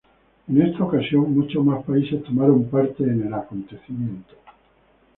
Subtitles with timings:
[0.47, 3.33] En esta ocasión muchos más países tomaron parte en el
[3.85, 4.33] evento.